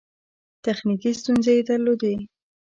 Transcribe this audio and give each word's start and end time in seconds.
تخنیکي 0.63 1.11
ستونزې 1.19 1.51
یې 1.57 1.63
درلودې. 1.69 2.13